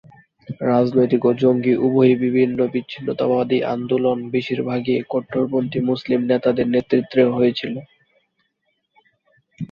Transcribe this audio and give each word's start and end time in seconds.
রাজনৈতিক 0.67 1.21
ও 1.25 1.41
জঙ্গি 1.41 1.73
উভয়ই 1.85 2.15
বিভিন্ন 2.23 2.57
বিচ্ছিন্নতাবাদী 2.73 3.57
আন্দোলন 3.73 4.17
বেশিরভাগই 4.33 4.97
কট্টরপন্থী 5.11 5.79
মুসলিম 5.89 6.21
নেতাদের 6.31 6.67
নেতৃত্বে 6.73 7.23
হয়েছিল। 7.35 7.75